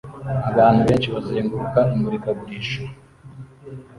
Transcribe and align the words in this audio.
Abantu 0.49 0.79
benshi 0.87 1.09
bazenguruka 1.15 1.79
imurikagurisha 1.95 2.81